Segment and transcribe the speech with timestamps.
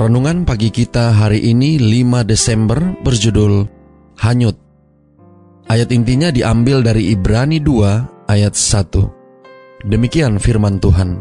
[0.00, 3.68] Renungan pagi kita hari ini 5 Desember berjudul
[4.24, 4.56] Hanyut.
[5.68, 9.84] Ayat intinya diambil dari Ibrani 2 ayat 1.
[9.84, 11.20] Demikian firman Tuhan.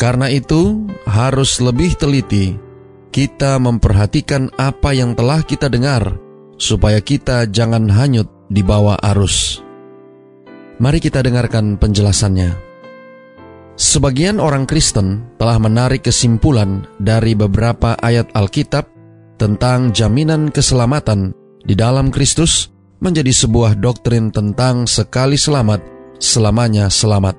[0.00, 2.56] Karena itu harus lebih teliti
[3.12, 6.16] kita memperhatikan apa yang telah kita dengar
[6.56, 9.60] supaya kita jangan hanyut di bawah arus.
[10.80, 12.69] Mari kita dengarkan penjelasannya.
[13.90, 18.86] Sebagian orang Kristen telah menarik kesimpulan dari beberapa ayat Alkitab
[19.34, 21.34] tentang jaminan keselamatan
[21.66, 22.70] di dalam Kristus
[23.02, 25.82] menjadi sebuah doktrin tentang sekali selamat,
[26.22, 27.34] selamanya selamat.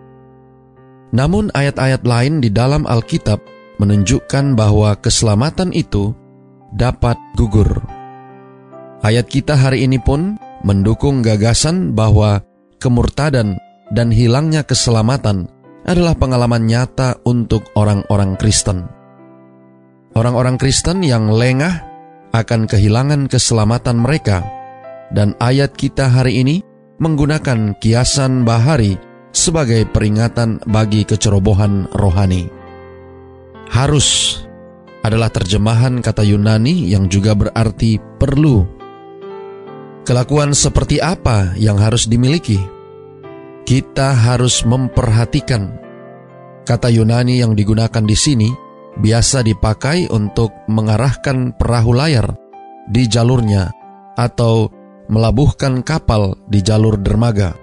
[1.16, 3.40] Namun ayat-ayat lain di dalam Alkitab
[3.80, 6.12] menunjukkan bahwa keselamatan itu
[6.76, 7.80] dapat gugur.
[9.08, 10.36] Ayat kita hari ini pun
[10.68, 12.44] mendukung gagasan bahwa
[12.84, 13.56] kemurtadan
[13.96, 15.48] dan hilangnya keselamatan
[15.86, 18.86] adalah pengalaman nyata untuk orang-orang Kristen.
[20.12, 21.88] Orang-orang Kristen yang lengah
[22.36, 24.44] akan kehilangan keselamatan mereka,
[25.12, 26.64] dan ayat kita hari ini
[27.00, 28.96] menggunakan kiasan bahari
[29.32, 32.52] sebagai peringatan bagi kecerobohan rohani.
[33.72, 34.40] Harus
[35.02, 38.68] adalah terjemahan kata Yunani yang juga berarti perlu.
[40.04, 42.60] Kelakuan seperti apa yang harus dimiliki?
[43.66, 45.78] Kita harus memperhatikan.
[46.66, 48.50] Kata Yunani yang digunakan di sini
[48.98, 52.36] biasa dipakai untuk mengarahkan perahu layar
[52.92, 53.72] di jalurnya
[54.20, 54.68] atau
[55.12, 57.56] melabuhkan kapal di jalur dermaga.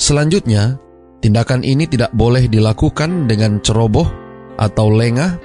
[0.00, 0.78] Selanjutnya,
[1.20, 4.08] tindakan ini tidak boleh dilakukan dengan ceroboh
[4.56, 5.36] atau lengah,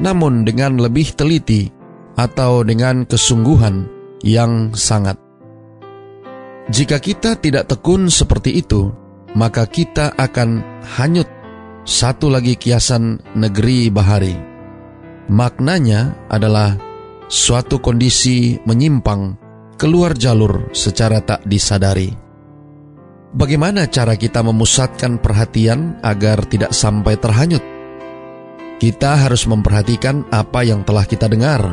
[0.00, 1.68] namun dengan lebih teliti
[2.16, 3.86] atau dengan kesungguhan
[4.24, 5.27] yang sangat.
[6.68, 8.92] Jika kita tidak tekun seperti itu,
[9.32, 10.60] maka kita akan
[11.00, 11.28] hanyut.
[11.88, 14.36] Satu lagi kiasan negeri bahari.
[15.32, 16.76] Maknanya adalah
[17.32, 19.40] suatu kondisi menyimpang
[19.80, 22.12] keluar jalur secara tak disadari.
[23.32, 27.64] Bagaimana cara kita memusatkan perhatian agar tidak sampai terhanyut?
[28.76, 31.64] Kita harus memperhatikan apa yang telah kita dengar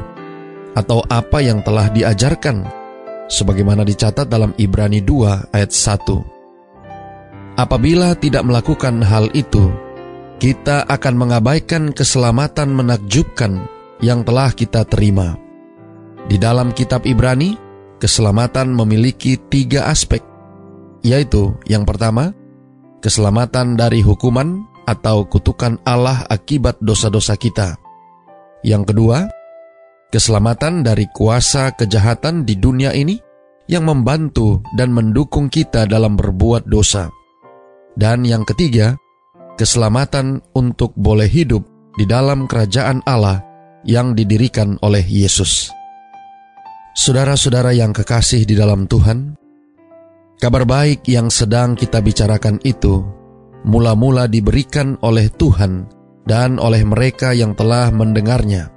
[0.72, 2.85] atau apa yang telah diajarkan
[3.30, 7.60] sebagaimana dicatat dalam Ibrani 2 ayat 1.
[7.60, 9.72] Apabila tidak melakukan hal itu,
[10.38, 13.64] kita akan mengabaikan keselamatan menakjubkan
[14.04, 15.40] yang telah kita terima.
[16.28, 17.56] Di dalam kitab Ibrani,
[18.02, 20.20] keselamatan memiliki tiga aspek,
[21.06, 22.36] yaitu yang pertama,
[23.00, 27.80] keselamatan dari hukuman atau kutukan Allah akibat dosa-dosa kita.
[28.66, 29.30] Yang kedua,
[30.16, 33.20] keselamatan dari kuasa kejahatan di dunia ini
[33.68, 37.12] yang membantu dan mendukung kita dalam berbuat dosa.
[38.00, 38.96] Dan yang ketiga,
[39.60, 41.68] keselamatan untuk boleh hidup
[42.00, 43.44] di dalam kerajaan Allah
[43.84, 45.68] yang didirikan oleh Yesus.
[46.96, 49.36] Saudara-saudara yang kekasih di dalam Tuhan,
[50.40, 53.04] kabar baik yang sedang kita bicarakan itu
[53.68, 55.92] mula-mula diberikan oleh Tuhan
[56.24, 58.75] dan oleh mereka yang telah mendengarnya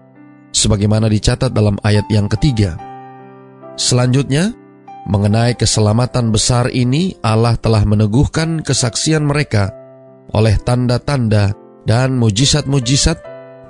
[0.52, 2.76] sebagaimana dicatat dalam ayat yang ketiga.
[3.78, 4.52] Selanjutnya,
[5.08, 9.72] mengenai keselamatan besar ini Allah telah meneguhkan kesaksian mereka
[10.34, 11.56] oleh tanda-tanda
[11.88, 13.16] dan mujizat-mujizat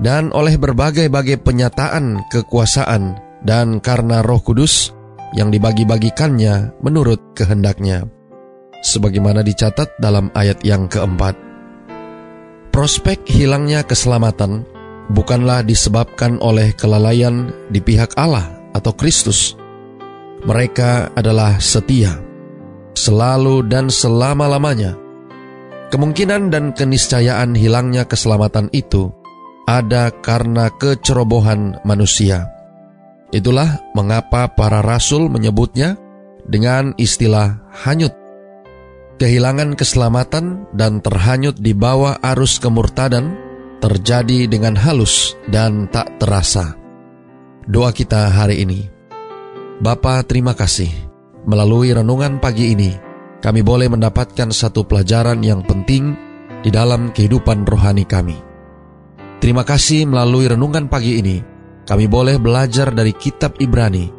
[0.02, 4.90] dan oleh berbagai-bagai penyataan kekuasaan dan karena roh kudus
[5.36, 8.08] yang dibagi-bagikannya menurut kehendaknya.
[8.78, 11.34] Sebagaimana dicatat dalam ayat yang keempat.
[12.70, 14.62] Prospek hilangnya keselamatan
[15.12, 19.56] bukanlah disebabkan oleh kelalaian di pihak Allah atau Kristus.
[20.44, 22.20] Mereka adalah setia,
[22.94, 24.94] selalu dan selama-lamanya.
[25.88, 29.08] Kemungkinan dan keniscayaan hilangnya keselamatan itu
[29.64, 32.52] ada karena kecerobohan manusia.
[33.32, 35.96] Itulah mengapa para rasul menyebutnya
[36.48, 38.12] dengan istilah hanyut.
[39.18, 43.47] Kehilangan keselamatan dan terhanyut di bawah arus kemurtadan
[43.78, 46.74] terjadi dengan halus dan tak terasa.
[47.68, 48.80] Doa kita hari ini.
[49.78, 50.90] Bapa, terima kasih.
[51.46, 52.92] Melalui renungan pagi ini,
[53.38, 56.16] kami boleh mendapatkan satu pelajaran yang penting
[56.66, 58.34] di dalam kehidupan rohani kami.
[59.38, 61.38] Terima kasih melalui renungan pagi ini,
[61.86, 64.10] kami boleh belajar dari kitab Ibrani,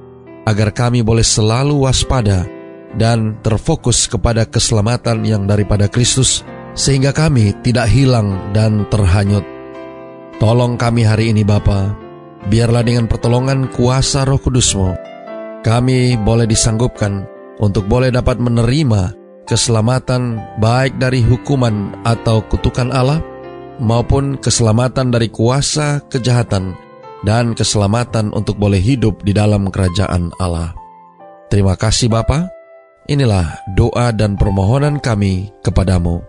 [0.48, 2.48] agar kami boleh selalu waspada
[2.96, 6.42] dan terfokus kepada keselamatan yang daripada Kristus,
[6.74, 9.46] sehingga kami tidak hilang dan terhanyut.
[10.40, 11.92] Tolong kami hari ini Bapa,
[12.48, 14.96] biarlah dengan pertolongan kuasa roh kudusmu,
[15.66, 17.28] kami boleh disanggupkan
[17.60, 23.20] untuk boleh dapat menerima keselamatan baik dari hukuman atau kutukan Allah,
[23.82, 26.78] maupun keselamatan dari kuasa kejahatan
[27.26, 30.72] dan keselamatan untuk boleh hidup di dalam kerajaan Allah.
[31.50, 32.48] Terima kasih Bapa.
[33.10, 36.29] Inilah doa dan permohonan kami kepadamu.